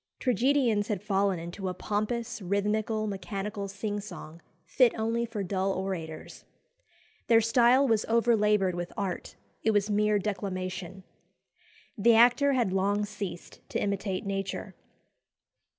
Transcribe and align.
Tragedians 0.19 0.87
had 0.87 1.03
fallen 1.03 1.37
into 1.37 1.69
a 1.69 1.75
pompous 1.75 2.41
"rhythmical, 2.41 3.05
mechanical 3.05 3.67
sing 3.67 3.99
song," 3.99 4.41
fit 4.65 4.95
only 4.97 5.27
for 5.27 5.43
dull 5.43 5.73
orators. 5.73 6.43
Their 7.27 7.39
style 7.39 7.87
was 7.87 8.03
overlaboured 8.09 8.73
with 8.73 8.91
art 8.97 9.35
it 9.61 9.69
was 9.69 9.91
mere 9.91 10.17
declamation. 10.17 11.03
The 11.95 12.15
actor 12.15 12.53
had 12.53 12.73
long 12.73 13.05
ceased 13.05 13.59
to 13.69 13.79
imitate 13.79 14.25
nature. 14.25 14.73